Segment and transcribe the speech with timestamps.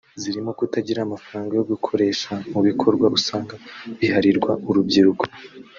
[0.21, 3.53] zirimo kutagira amafaranga yo gukoresha mu bikorwa usanga
[3.99, 5.25] biharirwa urubyiruko